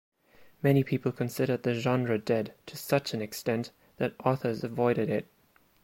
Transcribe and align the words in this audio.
Many 0.63 0.83
people 0.83 1.11
considered 1.11 1.61
the 1.61 1.75
genre 1.75 2.17
dead 2.17 2.55
to 2.65 2.75
such 2.75 3.13
an 3.13 3.21
extent 3.21 3.69
that 3.97 4.15
authors 4.25 4.63
avoided 4.63 5.11
it. 5.11 5.27